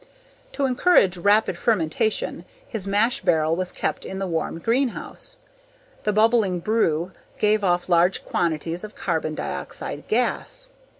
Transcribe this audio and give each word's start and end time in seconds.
To 0.53 0.65
encourage 0.65 1.15
rapid 1.15 1.59
fermentation, 1.59 2.43
his 2.67 2.87
mashing 2.87 3.23
barrel 3.23 3.55
was 3.55 3.71
kept 3.71 4.03
in 4.03 4.17
the 4.17 4.25
warm 4.25 4.57
greenhouse. 4.57 5.37
The 6.05 6.11
bubbling 6.11 6.59
brew 6.59 7.11
gave 7.37 7.63
off 7.63 7.87
large 7.87 8.25
quantities 8.25 8.83
of 8.83 8.95
carbon 8.95 9.35
dioxide 9.35 10.07
gas. 10.07 10.69